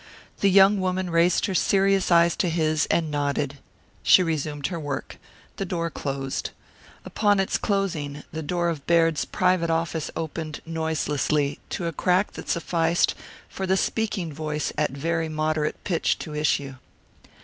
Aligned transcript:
The 0.39 0.49
young 0.49 0.79
woman 0.79 1.11
raised 1.11 1.45
her 1.45 1.53
serious 1.53 2.09
eyes 2.09 2.35
to 2.37 2.49
his 2.49 2.87
and 2.87 3.11
nodded. 3.11 3.59
She 4.01 4.23
resumed 4.23 4.65
her 4.65 4.79
work. 4.79 5.19
The 5.57 5.63
door 5.65 5.91
closed. 5.91 6.49
Upon 7.05 7.39
its 7.39 7.59
closing 7.59 8.23
the 8.33 8.41
door 8.41 8.69
of 8.69 8.87
Baird's 8.87 9.25
private 9.25 9.69
office 9.69 10.09
opened 10.15 10.59
noiselessly 10.65 11.59
to 11.69 11.85
a 11.85 11.93
crack 11.93 12.31
that 12.31 12.49
sufficed 12.49 13.13
for 13.47 13.67
the 13.67 13.77
speaking 13.77 14.33
voice 14.33 14.73
at 14.75 14.89
very 14.89 15.29
moderate 15.29 15.83
pitch 15.83 16.17
to 16.17 16.33
issue. 16.35 16.77